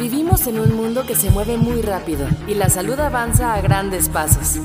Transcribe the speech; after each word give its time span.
Vivimos 0.00 0.46
en 0.46 0.58
un 0.58 0.74
mundo 0.74 1.04
que 1.06 1.14
se 1.14 1.28
mueve 1.28 1.58
muy 1.58 1.82
rápido 1.82 2.26
y 2.46 2.54
la 2.54 2.70
salud 2.70 2.98
avanza 2.98 3.52
a 3.52 3.60
grandes 3.60 4.08
pasos. 4.08 4.58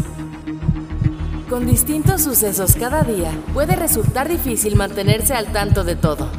Con 1.50 1.68
distintos 1.68 2.24
sucesos 2.24 2.78
cada 2.78 3.04
día, 3.04 3.32
puede 3.54 3.76
resultar 3.76 4.30
difícil 4.30 4.78
mantenerse 4.78 5.34
al 5.34 5.52
tanto 5.52 5.84
de 5.84 5.98
todo. 5.98 6.30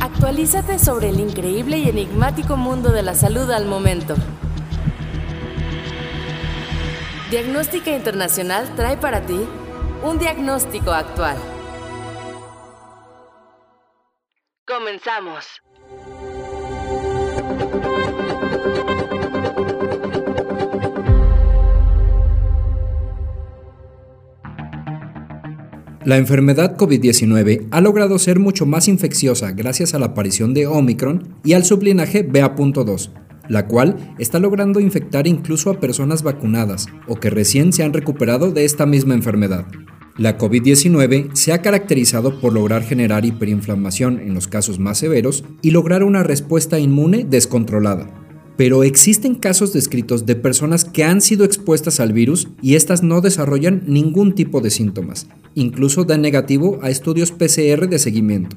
Actualízate 0.00 0.78
sobre 0.78 1.10
el 1.10 1.20
increíble 1.20 1.76
y 1.76 1.90
enigmático 1.90 2.56
mundo 2.56 2.92
de 2.92 3.02
la 3.02 3.14
salud 3.14 3.50
al 3.50 3.66
momento. 3.66 4.14
Diagnóstica 7.28 7.90
Internacional 7.94 8.74
trae 8.74 8.96
para 8.96 9.20
ti 9.20 9.38
un 10.02 10.18
diagnóstico 10.18 10.92
actual. 10.92 11.36
Comenzamos. 14.66 15.44
La 26.04 26.18
enfermedad 26.18 26.76
COVID-19 26.76 27.68
ha 27.70 27.80
logrado 27.80 28.18
ser 28.18 28.38
mucho 28.38 28.66
más 28.66 28.88
infecciosa 28.88 29.52
gracias 29.52 29.94
a 29.94 29.98
la 29.98 30.06
aparición 30.06 30.52
de 30.52 30.66
Omicron 30.66 31.36
y 31.44 31.54
al 31.54 31.64
sublinaje 31.64 32.22
BA.2, 32.22 33.10
la 33.48 33.66
cual 33.66 34.14
está 34.18 34.38
logrando 34.38 34.80
infectar 34.80 35.26
incluso 35.26 35.70
a 35.70 35.80
personas 35.80 36.22
vacunadas 36.22 36.88
o 37.08 37.16
que 37.16 37.30
recién 37.30 37.72
se 37.72 37.84
han 37.84 37.94
recuperado 37.94 38.52
de 38.52 38.66
esta 38.66 38.84
misma 38.84 39.14
enfermedad. 39.14 39.64
La 40.16 40.38
COVID-19 40.38 41.34
se 41.34 41.52
ha 41.52 41.60
caracterizado 41.60 42.40
por 42.40 42.52
lograr 42.52 42.84
generar 42.84 43.24
hiperinflamación 43.24 44.20
en 44.20 44.32
los 44.32 44.46
casos 44.46 44.78
más 44.78 44.98
severos 44.98 45.42
y 45.60 45.72
lograr 45.72 46.04
una 46.04 46.22
respuesta 46.22 46.78
inmune 46.78 47.26
descontrolada. 47.28 48.08
Pero 48.56 48.84
existen 48.84 49.34
casos 49.34 49.72
descritos 49.72 50.24
de 50.24 50.36
personas 50.36 50.84
que 50.84 51.02
han 51.02 51.20
sido 51.20 51.44
expuestas 51.44 51.98
al 51.98 52.12
virus 52.12 52.46
y 52.62 52.76
estas 52.76 53.02
no 53.02 53.20
desarrollan 53.22 53.82
ningún 53.88 54.36
tipo 54.36 54.60
de 54.60 54.70
síntomas, 54.70 55.26
incluso 55.56 56.04
dan 56.04 56.22
negativo 56.22 56.78
a 56.80 56.90
estudios 56.90 57.32
PCR 57.32 57.88
de 57.88 57.98
seguimiento. 57.98 58.56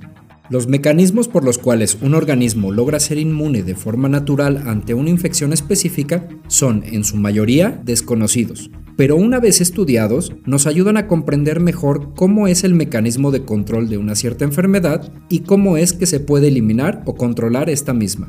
Los 0.51 0.67
mecanismos 0.67 1.27
por 1.27 1.43
los 1.43 1.57
cuales 1.57 1.97
un 2.01 2.13
organismo 2.13 2.71
logra 2.71 2.99
ser 2.99 3.17
inmune 3.17 3.63
de 3.63 3.73
forma 3.73 4.09
natural 4.09 4.61
ante 4.67 4.93
una 4.93 5.09
infección 5.09 5.53
específica 5.53 6.29
son, 6.47 6.83
en 6.85 7.03
su 7.03 7.17
mayoría, 7.17 7.81
desconocidos, 7.83 8.69
pero 8.97 9.15
una 9.15 9.39
vez 9.39 9.61
estudiados, 9.61 10.33
nos 10.45 10.67
ayudan 10.67 10.97
a 10.97 11.07
comprender 11.07 11.61
mejor 11.61 12.13
cómo 12.15 12.47
es 12.47 12.63
el 12.63 12.73
mecanismo 12.73 13.31
de 13.31 13.45
control 13.45 13.87
de 13.87 13.97
una 13.97 14.15
cierta 14.15 14.43
enfermedad 14.43 15.13
y 15.29 15.41
cómo 15.41 15.77
es 15.77 15.93
que 15.93 16.07
se 16.07 16.19
puede 16.19 16.47
eliminar 16.49 17.03
o 17.05 17.15
controlar 17.15 17.69
esta 17.69 17.93
misma. 17.93 18.27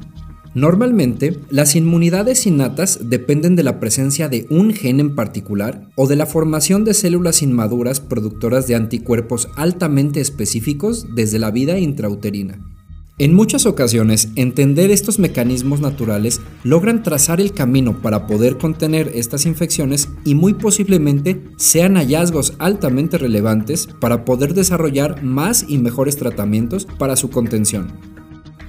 Normalmente, 0.55 1.39
las 1.51 1.75
inmunidades 1.75 2.47
innatas 2.47 3.01
dependen 3.09 3.57
de 3.57 3.63
la 3.63 3.81
presencia 3.81 4.29
de 4.29 4.47
un 4.51 4.73
gen 4.73 5.01
en 5.01 5.15
particular 5.15 5.89
o 5.95 6.07
de 6.07 6.17
la 6.17 6.27
formación 6.27 6.85
de 6.85 6.95
células 6.95 7.43
inmaduras 7.43 8.01
productoras 8.01 8.67
de 8.67 8.75
anticuerpos 8.75 9.49
altamente 9.57 10.21
específicos 10.21 11.07
desde 11.15 11.39
la 11.39 11.51
vida 11.51 11.79
intrauterina. 11.79 12.78
En 13.21 13.35
muchas 13.35 13.67
ocasiones, 13.67 14.29
entender 14.37 14.93
estos 14.93 15.19
mecanismos 15.19 15.81
naturales 15.81 16.41
logran 16.63 17.03
trazar 17.03 17.41
el 17.41 17.53
camino 17.53 18.01
para 18.01 18.29
poder 18.29 18.59
contener 18.59 19.11
estas 19.13 19.45
infecciones 19.45 20.09
y 20.25 20.37
muy 20.37 20.55
posiblemente 20.55 21.43
sean 21.57 21.97
hallazgos 21.97 22.55
altamente 22.61 23.19
relevantes 23.19 23.89
para 23.89 24.25
poder 24.25 24.55
desarrollar 24.55 25.25
más 25.25 25.65
y 25.67 25.79
mejores 25.79 26.17
tratamientos 26.17 26.87
para 26.87 27.17
su 27.17 27.29
contención. 27.29 27.93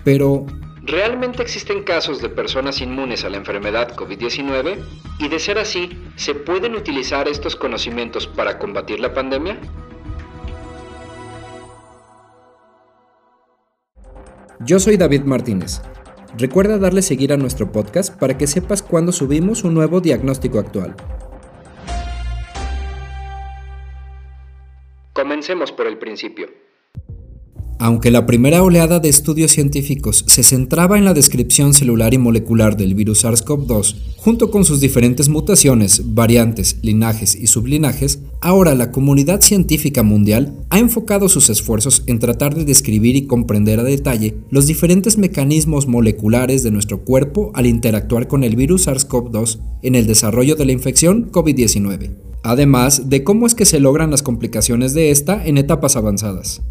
Pero, 0.03 0.47
¿Realmente 0.81 1.43
existen 1.43 1.83
casos 1.83 2.19
de 2.19 2.29
personas 2.29 2.81
inmunes 2.81 3.23
a 3.23 3.29
la 3.29 3.37
enfermedad 3.37 3.95
COVID-19? 3.95 4.79
Y 5.19 5.27
de 5.27 5.37
ser 5.37 5.59
así, 5.59 5.89
¿se 6.15 6.33
pueden 6.33 6.73
utilizar 6.73 7.27
estos 7.27 7.55
conocimientos 7.55 8.25
para 8.25 8.57
combatir 8.57 8.99
la 8.99 9.13
pandemia? 9.13 9.59
Yo 14.65 14.77
soy 14.77 14.97
David 14.97 15.21
Martínez. 15.21 15.81
Recuerda 16.37 16.77
darle 16.77 17.01
seguir 17.01 17.31
a 17.31 17.37
nuestro 17.37 17.71
podcast 17.71 18.13
para 18.19 18.37
que 18.37 18.45
sepas 18.45 18.83
cuando 18.83 19.13
subimos 19.13 19.63
un 19.63 19.73
nuevo 19.73 20.01
diagnóstico 20.01 20.59
actual. 20.59 20.97
Comencemos 25.13 25.71
por 25.71 25.87
el 25.87 25.97
principio. 25.97 26.49
Aunque 27.81 28.11
la 28.11 28.25
primera 28.25 28.61
oleada 28.61 28.99
de 28.99 29.07
estudios 29.07 29.53
científicos 29.53 30.25
se 30.27 30.43
centraba 30.43 30.97
en 30.97 31.05
la 31.05 31.13
descripción 31.13 31.73
celular 31.73 32.13
y 32.13 32.17
molecular 32.17 32.75
del 32.75 32.93
virus 32.93 33.23
SARS-CoV-2, 33.23 33.95
junto 34.17 34.51
con 34.51 34.65
sus 34.65 34.81
diferentes 34.81 35.29
mutaciones, 35.29 36.13
variantes, 36.13 36.79
linajes 36.81 37.35
y 37.35 37.47
sublinajes, 37.47 38.19
ahora 38.41 38.75
la 38.75 38.91
comunidad 38.91 39.39
científica 39.39 40.03
mundial 40.03 40.57
ha 40.69 40.77
enfocado 40.77 41.29
sus 41.29 41.49
esfuerzos 41.49 42.03
en 42.07 42.19
tratar 42.19 42.53
de 42.53 42.65
describir 42.65 43.15
y 43.15 43.27
comprender 43.27 43.79
a 43.79 43.83
detalle 43.83 44.35
los 44.49 44.67
diferentes 44.67 45.17
mecanismos 45.17 45.87
moleculares 45.87 46.63
de 46.63 46.71
nuestro 46.71 47.05
cuerpo 47.05 47.51
al 47.53 47.65
interactuar 47.65 48.27
con 48.27 48.43
el 48.43 48.57
virus 48.57 48.89
SARS-CoV-2 48.89 49.57
en 49.83 49.95
el 49.95 50.05
desarrollo 50.05 50.57
de 50.57 50.65
la 50.65 50.73
infección 50.73 51.31
COVID-19, 51.31 52.11
además 52.43 53.09
de 53.09 53.23
cómo 53.23 53.47
es 53.47 53.55
que 53.55 53.63
se 53.63 53.79
logran 53.79 54.11
las 54.11 54.21
complicaciones 54.21 54.93
de 54.93 55.11
esta 55.11 55.45
en 55.45 55.57
etapas 55.57 55.95
avanzadas. 55.95 56.61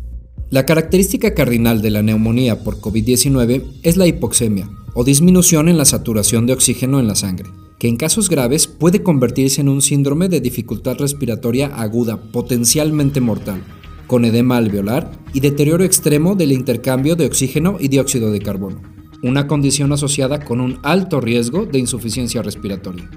La 0.51 0.65
característica 0.65 1.35
cardinal 1.35 1.83
de 1.83 1.91
la 1.91 2.03
neumonía 2.03 2.65
por 2.65 2.81
COVID-19 2.81 3.65
es 3.83 3.99
la 3.99 4.07
hipoxemia, 4.07 4.71
o 4.95 5.05
disminución 5.05 5.69
en 5.69 5.77
la 5.77 5.85
saturación 5.85 6.47
de 6.47 6.55
oxígeno 6.55 6.99
en 6.99 7.07
la 7.07 7.17
sangre, 7.17 7.51
que 7.79 7.87
en 7.87 7.99
casos 7.99 8.31
graves 8.31 8.67
puede 8.67 9.03
convertirse 9.03 9.61
en 9.61 9.69
un 9.69 9.83
síndrome 9.83 10.31
de 10.31 10.41
dificultad 10.41 10.97
respiratoria 10.97 11.67
aguda 11.67 12.17
potencialmente 12.33 13.21
mortal, 13.21 13.63
con 14.07 14.25
edema 14.25 14.57
alveolar 14.57 15.13
y 15.35 15.41
deterioro 15.41 15.85
extremo 15.85 16.35
del 16.35 16.53
intercambio 16.53 17.15
de 17.15 17.27
oxígeno 17.27 17.77
y 17.79 17.89
dióxido 17.89 18.33
de 18.33 18.41
carbono, 18.41 18.81
una 19.23 19.49
condición 19.49 19.93
asociada 19.93 20.47
con 20.47 20.63
un 20.63 20.79
alto 20.83 21.21
riesgo 21.21 21.67
de 21.67 21.79
insuficiencia 21.79 22.41
respiratoria. 22.41 23.11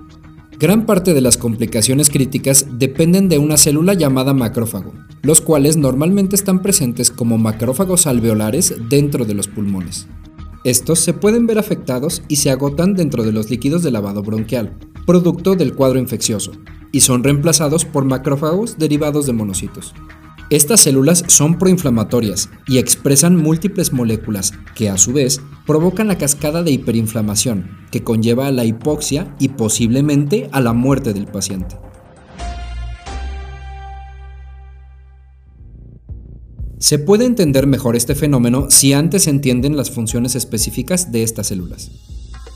Gran 0.62 0.86
parte 0.86 1.16
de 1.16 1.22
las 1.22 1.38
complicaciones 1.38 2.12
críticas 2.12 2.68
dependen 2.74 3.30
de 3.30 3.40
una 3.40 3.58
célula 3.58 3.96
llamada 3.96 4.36
macrófago, 4.36 4.94
los 5.24 5.42
cuales 5.42 5.76
normalmente 5.76 6.36
están 6.36 6.62
presentes 6.62 7.10
como 7.10 7.40
macrófagos 7.40 8.06
alveolares 8.06 8.76
dentro 8.88 9.26
de 9.26 9.34
los 9.34 9.48
pulmones. 9.48 10.06
Estos 10.64 11.00
se 11.00 11.14
pueden 11.14 11.48
ver 11.48 11.58
afectados 11.58 12.22
y 12.28 12.36
se 12.36 12.52
agotan 12.52 12.94
dentro 12.94 13.24
de 13.24 13.32
los 13.32 13.50
líquidos 13.50 13.82
de 13.82 13.90
lavado 13.90 14.22
bronquial, 14.22 14.78
producto 15.08 15.56
del 15.56 15.74
cuadro 15.74 15.98
infeccioso, 15.98 16.52
y 16.92 17.00
son 17.00 17.24
reemplazados 17.24 17.84
por 17.84 18.06
macrófagos 18.06 18.78
derivados 18.78 19.26
de 19.26 19.34
monocitos. 19.34 19.96
Estas 20.52 20.82
células 20.82 21.24
son 21.28 21.58
proinflamatorias 21.58 22.50
y 22.68 22.78
expresan 22.78 23.38
múltiples 23.38 23.94
moléculas 23.94 24.52
que 24.76 24.90
a 24.90 24.98
su 24.98 25.14
vez 25.14 25.40
provocan 25.66 26.10
la 26.10 26.18
cascada 26.18 26.62
de 26.62 26.72
hiperinflamación 26.72 27.70
que 27.90 28.04
conlleva 28.04 28.48
a 28.48 28.52
la 28.52 28.66
hipoxia 28.66 29.34
y 29.40 29.48
posiblemente 29.48 30.50
a 30.52 30.60
la 30.60 30.74
muerte 30.74 31.14
del 31.14 31.28
paciente. 31.28 31.78
Se 36.80 37.00
puede 37.00 37.24
entender 37.24 37.66
mejor 37.66 37.96
este 37.96 38.14
fenómeno 38.14 38.70
si 38.70 38.92
antes 38.92 39.24
se 39.24 39.30
entienden 39.30 39.78
las 39.78 39.90
funciones 39.90 40.36
específicas 40.36 41.14
de 41.14 41.24
estas 41.24 41.48
células. 41.48 41.92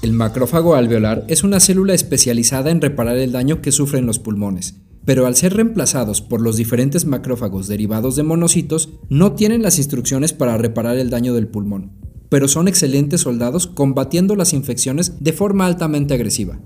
El 0.01 0.11
macrófago 0.11 0.75
alveolar 0.75 1.23
es 1.29 1.45
una 1.45 1.61
célula 1.61 1.93
especializada 1.93 2.71
en 2.71 2.81
reparar 2.81 3.15
el 3.15 3.31
daño 3.31 3.61
que 3.61 3.71
sufren 3.71 4.05
los 4.05 4.19
pulmones 4.19 4.84
pero 5.05 5.25
al 5.25 5.35
ser 5.35 5.53
reemplazados 5.53 6.21
por 6.21 6.41
los 6.41 6.57
diferentes 6.57 7.05
macrófagos 7.05 7.67
derivados 7.67 8.15
de 8.15 8.23
monocitos, 8.23 8.89
no 9.09 9.33
tienen 9.33 9.61
las 9.61 9.77
instrucciones 9.77 10.33
para 10.33 10.57
reparar 10.57 10.97
el 10.97 11.09
daño 11.09 11.33
del 11.33 11.47
pulmón, 11.47 11.91
pero 12.29 12.47
son 12.47 12.67
excelentes 12.67 13.21
soldados 13.21 13.67
combatiendo 13.67 14.35
las 14.35 14.53
infecciones 14.53 15.23
de 15.23 15.33
forma 15.33 15.65
altamente 15.65 16.13
agresiva. 16.13 16.59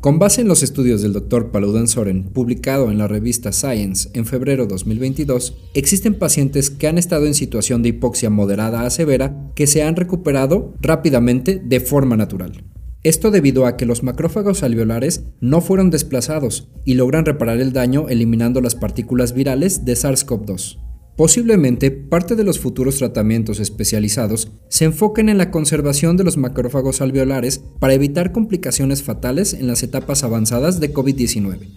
Con 0.00 0.20
base 0.20 0.42
en 0.42 0.48
los 0.48 0.62
estudios 0.62 1.02
del 1.02 1.12
Dr. 1.12 1.50
Paludan 1.50 1.88
Soren, 1.88 2.30
publicado 2.32 2.92
en 2.92 2.98
la 2.98 3.08
revista 3.08 3.52
Science 3.52 4.08
en 4.12 4.26
febrero 4.26 4.64
de 4.64 4.68
2022, 4.68 5.56
existen 5.74 6.14
pacientes 6.14 6.70
que 6.70 6.86
han 6.86 6.98
estado 6.98 7.26
en 7.26 7.34
situación 7.34 7.82
de 7.82 7.88
hipoxia 7.88 8.30
moderada 8.30 8.86
a 8.86 8.90
severa 8.90 9.50
que 9.56 9.66
se 9.66 9.82
han 9.82 9.96
recuperado 9.96 10.72
rápidamente 10.80 11.60
de 11.64 11.80
forma 11.80 12.16
natural. 12.16 12.62
Esto 13.04 13.30
debido 13.30 13.66
a 13.66 13.76
que 13.76 13.86
los 13.86 14.02
macrófagos 14.02 14.64
alveolares 14.64 15.24
no 15.40 15.60
fueron 15.60 15.90
desplazados 15.90 16.68
y 16.84 16.94
logran 16.94 17.24
reparar 17.24 17.60
el 17.60 17.72
daño 17.72 18.08
eliminando 18.08 18.60
las 18.60 18.74
partículas 18.74 19.34
virales 19.34 19.84
de 19.84 19.92
SARS-CoV-2. 19.92 20.78
Posiblemente 21.16 21.90
parte 21.90 22.34
de 22.34 22.44
los 22.44 22.58
futuros 22.58 22.98
tratamientos 22.98 23.60
especializados 23.60 24.52
se 24.68 24.84
enfoquen 24.84 25.28
en 25.28 25.38
la 25.38 25.50
conservación 25.50 26.16
de 26.16 26.24
los 26.24 26.36
macrófagos 26.36 27.00
alveolares 27.00 27.60
para 27.78 27.94
evitar 27.94 28.32
complicaciones 28.32 29.02
fatales 29.02 29.52
en 29.52 29.68
las 29.68 29.82
etapas 29.82 30.24
avanzadas 30.24 30.80
de 30.80 30.92
COVID-19. 30.92 31.68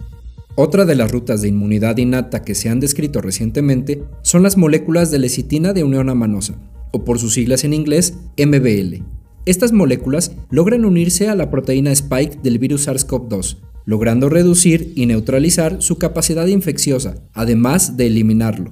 Otra 0.54 0.84
de 0.84 0.96
las 0.96 1.10
rutas 1.10 1.40
de 1.40 1.48
inmunidad 1.48 1.96
innata 1.96 2.42
que 2.42 2.54
se 2.54 2.68
han 2.68 2.78
descrito 2.78 3.20
recientemente 3.20 4.02
son 4.22 4.42
las 4.42 4.56
moléculas 4.56 5.10
de 5.10 5.18
lecitina 5.18 5.72
de 5.72 5.84
unión 5.84 6.08
amanosa, 6.08 6.54
o 6.92 7.04
por 7.04 7.18
sus 7.18 7.34
siglas 7.34 7.64
en 7.64 7.72
inglés 7.72 8.14
MBL, 8.36 9.02
Estas 9.44 9.72
moléculas 9.72 10.36
logran 10.50 10.84
unirse 10.84 11.28
a 11.28 11.34
la 11.34 11.50
proteína 11.50 11.90
spike 11.90 12.38
del 12.44 12.60
virus 12.60 12.86
SARS-CoV-2, 12.86 13.56
logrando 13.86 14.28
reducir 14.28 14.92
y 14.94 15.06
neutralizar 15.06 15.82
su 15.82 15.98
capacidad 15.98 16.46
infecciosa, 16.46 17.16
además 17.32 17.96
de 17.96 18.06
eliminarlo. 18.06 18.70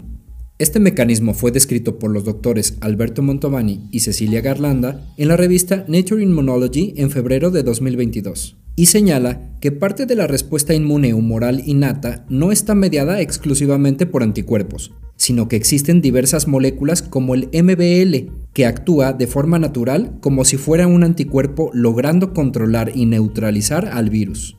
Este 0.59 0.79
mecanismo 0.79 1.35
fue 1.35 1.51
descrito 1.51 1.99
por 1.99 2.13
los 2.13 2.25
doctores 2.25 2.77
Alberto 2.83 3.21
Montovani 3.21 3.89
y 3.91 4.01
Cecilia 4.01 4.43
Garlanda 4.43 5.13
en 5.17 5.27
la 5.27 5.37
revista 5.37 5.85
Nature 5.89 6.23
Immunology 6.23 6.95
en 6.97 7.11
febrero 7.11 7.51
de 7.51 7.65
2022, 7.65 8.60
y 8.81 8.87
señala 8.87 9.43
que 9.61 9.73
parte 9.73 10.07
de 10.07 10.15
la 10.15 10.27
respuesta 10.27 10.73
inmune 10.73 11.13
humoral 11.13 11.63
innata 11.67 12.25
no 12.31 12.51
está 12.51 12.75
mediada 12.75 13.21
exclusivamente 13.21 14.07
por 14.07 14.23
anticuerpos, 14.23 14.93
sino 15.17 15.49
que 15.49 15.57
existen 15.57 16.01
diversas 16.01 16.49
moléculas 16.49 17.03
como 17.03 17.35
el 17.35 17.51
MBL, 17.53 18.33
que 18.55 18.65
actúa 18.65 19.13
de 19.13 19.27
forma 19.27 19.59
natural 19.59 20.17
como 20.21 20.47
si 20.47 20.57
fuera 20.57 20.87
un 20.87 21.05
anticuerpo 21.05 21.71
logrando 21.75 22.33
controlar 22.33 22.93
y 22.95 23.05
neutralizar 23.05 23.85
al 23.87 24.09
virus. 24.09 24.57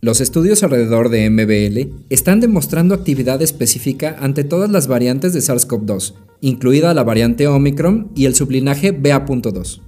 Los 0.00 0.22
estudios 0.22 0.62
alrededor 0.62 1.10
de 1.10 1.28
MBL 1.28 2.06
están 2.08 2.40
demostrando 2.40 2.94
actividad 2.94 3.42
específica 3.42 4.16
ante 4.18 4.44
todas 4.44 4.70
las 4.70 4.86
variantes 4.86 5.34
de 5.34 5.40
SARS-CoV-2, 5.40 6.14
incluida 6.40 6.94
la 6.94 7.04
variante 7.04 7.46
Omicron 7.46 8.12
y 8.16 8.24
el 8.24 8.34
sublinaje 8.34 8.92
BA.2. 8.92 9.82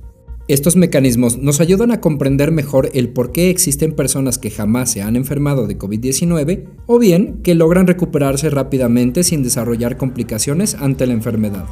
Estos 0.50 0.74
mecanismos 0.74 1.38
nos 1.38 1.60
ayudan 1.60 1.92
a 1.92 2.00
comprender 2.00 2.50
mejor 2.50 2.90
el 2.92 3.10
por 3.10 3.30
qué 3.30 3.50
existen 3.50 3.92
personas 3.92 4.36
que 4.36 4.50
jamás 4.50 4.90
se 4.90 5.00
han 5.00 5.14
enfermado 5.14 5.68
de 5.68 5.78
COVID-19 5.78 6.64
o 6.86 6.98
bien 6.98 7.40
que 7.44 7.54
logran 7.54 7.86
recuperarse 7.86 8.50
rápidamente 8.50 9.22
sin 9.22 9.44
desarrollar 9.44 9.96
complicaciones 9.96 10.74
ante 10.74 11.06
la 11.06 11.12
enfermedad. 11.12 11.66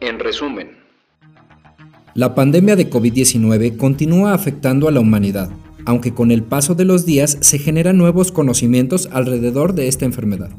En 0.00 0.18
resumen, 0.18 0.70
la 2.14 2.34
pandemia 2.34 2.74
de 2.74 2.90
COVID-19 2.90 3.76
continúa 3.76 4.34
afectando 4.34 4.88
a 4.88 4.90
la 4.90 4.98
humanidad, 4.98 5.48
aunque 5.86 6.12
con 6.12 6.32
el 6.32 6.42
paso 6.42 6.74
de 6.74 6.84
los 6.84 7.06
días 7.06 7.38
se 7.40 7.60
generan 7.60 7.98
nuevos 7.98 8.32
conocimientos 8.32 9.08
alrededor 9.12 9.74
de 9.74 9.86
esta 9.86 10.06
enfermedad. 10.06 10.50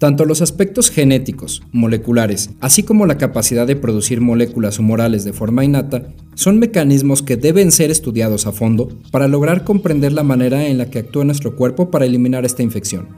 Tanto 0.00 0.24
los 0.24 0.40
aspectos 0.40 0.88
genéticos, 0.88 1.62
moleculares, 1.72 2.48
así 2.62 2.82
como 2.82 3.04
la 3.04 3.18
capacidad 3.18 3.66
de 3.66 3.76
producir 3.76 4.22
moléculas 4.22 4.78
humorales 4.78 5.24
de 5.24 5.34
forma 5.34 5.62
innata, 5.62 6.14
son 6.34 6.58
mecanismos 6.58 7.22
que 7.22 7.36
deben 7.36 7.70
ser 7.70 7.90
estudiados 7.90 8.46
a 8.46 8.52
fondo 8.52 8.88
para 9.10 9.28
lograr 9.28 9.62
comprender 9.62 10.14
la 10.14 10.22
manera 10.22 10.66
en 10.68 10.78
la 10.78 10.88
que 10.88 11.00
actúa 11.00 11.26
nuestro 11.26 11.54
cuerpo 11.54 11.90
para 11.90 12.06
eliminar 12.06 12.46
esta 12.46 12.62
infección. 12.62 13.08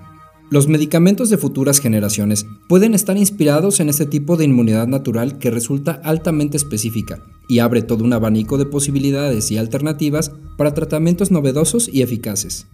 Los 0.50 0.66
medicamentos 0.66 1.30
de 1.30 1.38
futuras 1.38 1.78
generaciones 1.78 2.46
pueden 2.68 2.94
estar 2.94 3.16
inspirados 3.16 3.78
en 3.78 3.88
este 3.88 4.04
tipo 4.04 4.36
de 4.36 4.46
inmunidad 4.46 4.88
natural 4.88 5.38
que 5.38 5.52
resulta 5.52 6.00
altamente 6.02 6.56
específica 6.56 7.22
y 7.48 7.60
abre 7.60 7.82
todo 7.82 8.02
un 8.02 8.12
abanico 8.12 8.58
de 8.58 8.66
posibilidades 8.66 9.52
y 9.52 9.56
alternativas 9.56 10.32
para 10.58 10.74
tratamientos 10.74 11.30
novedosos 11.30 11.88
y 11.88 12.02
eficaces. 12.02 12.66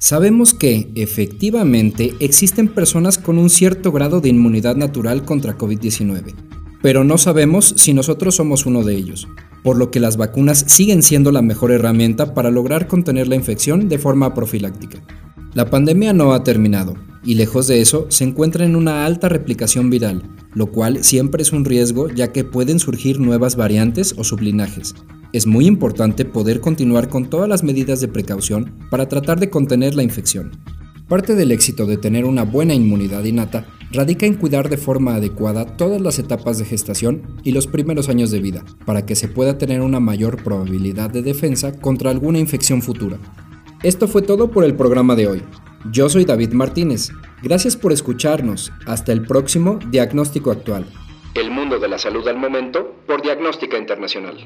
Sabemos 0.00 0.54
que, 0.54 0.92
efectivamente, 0.94 2.14
existen 2.20 2.68
personas 2.68 3.18
con 3.18 3.36
un 3.36 3.50
cierto 3.50 3.90
grado 3.90 4.20
de 4.20 4.28
inmunidad 4.28 4.76
natural 4.76 5.24
contra 5.24 5.58
COVID-19, 5.58 6.34
pero 6.80 7.02
no 7.02 7.18
sabemos 7.18 7.74
si 7.76 7.92
nosotros 7.94 8.36
somos 8.36 8.64
uno 8.64 8.84
de 8.84 8.94
ellos, 8.94 9.26
por 9.64 9.76
lo 9.76 9.90
que 9.90 9.98
las 9.98 10.16
vacunas 10.16 10.64
siguen 10.68 11.02
siendo 11.02 11.32
la 11.32 11.42
mejor 11.42 11.72
herramienta 11.72 12.32
para 12.32 12.52
lograr 12.52 12.86
contener 12.86 13.26
la 13.26 13.34
infección 13.34 13.88
de 13.88 13.98
forma 13.98 14.34
profiláctica. 14.34 15.02
La 15.54 15.68
pandemia 15.68 16.12
no 16.12 16.32
ha 16.32 16.44
terminado, 16.44 16.94
y 17.24 17.34
lejos 17.34 17.66
de 17.66 17.80
eso 17.80 18.06
se 18.08 18.22
encuentra 18.22 18.64
en 18.64 18.76
una 18.76 19.04
alta 19.04 19.28
replicación 19.28 19.90
viral, 19.90 20.22
lo 20.54 20.68
cual 20.68 21.02
siempre 21.02 21.42
es 21.42 21.50
un 21.50 21.64
riesgo 21.64 22.08
ya 22.08 22.32
que 22.32 22.44
pueden 22.44 22.78
surgir 22.78 23.18
nuevas 23.18 23.56
variantes 23.56 24.14
o 24.16 24.22
sublinajes. 24.22 24.94
Es 25.32 25.46
muy 25.46 25.66
importante 25.66 26.24
poder 26.24 26.60
continuar 26.60 27.10
con 27.10 27.28
todas 27.28 27.50
las 27.50 27.62
medidas 27.62 28.00
de 28.00 28.08
precaución 28.08 28.72
para 28.90 29.08
tratar 29.08 29.38
de 29.38 29.50
contener 29.50 29.94
la 29.94 30.02
infección. 30.02 30.52
Parte 31.06 31.34
del 31.34 31.52
éxito 31.52 31.84
de 31.84 31.98
tener 31.98 32.24
una 32.24 32.44
buena 32.44 32.72
inmunidad 32.72 33.24
innata 33.24 33.66
radica 33.92 34.24
en 34.24 34.34
cuidar 34.34 34.70
de 34.70 34.78
forma 34.78 35.16
adecuada 35.16 35.76
todas 35.76 36.00
las 36.00 36.18
etapas 36.18 36.56
de 36.58 36.64
gestación 36.64 37.22
y 37.44 37.52
los 37.52 37.66
primeros 37.66 38.08
años 38.08 38.30
de 38.30 38.40
vida, 38.40 38.64
para 38.86 39.04
que 39.04 39.14
se 39.14 39.28
pueda 39.28 39.58
tener 39.58 39.82
una 39.82 40.00
mayor 40.00 40.42
probabilidad 40.42 41.10
de 41.10 41.20
defensa 41.20 41.78
contra 41.78 42.10
alguna 42.10 42.38
infección 42.38 42.80
futura. 42.80 43.18
Esto 43.82 44.08
fue 44.08 44.22
todo 44.22 44.50
por 44.50 44.64
el 44.64 44.76
programa 44.76 45.14
de 45.14 45.28
hoy. 45.28 45.42
Yo 45.92 46.08
soy 46.08 46.24
David 46.24 46.52
Martínez. 46.52 47.10
Gracias 47.42 47.76
por 47.76 47.92
escucharnos. 47.92 48.72
Hasta 48.86 49.12
el 49.12 49.26
próximo 49.26 49.78
Diagnóstico 49.90 50.50
Actual. 50.50 50.86
El 51.34 51.50
mundo 51.50 51.78
de 51.78 51.88
la 51.88 51.98
salud 51.98 52.26
al 52.26 52.38
momento 52.38 52.96
por 53.06 53.22
Diagnóstica 53.22 53.78
Internacional. 53.78 54.36